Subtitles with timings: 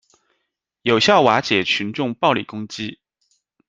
[0.81, 2.99] 有效瓦解群众暴力攻击